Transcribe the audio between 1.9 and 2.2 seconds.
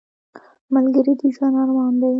دی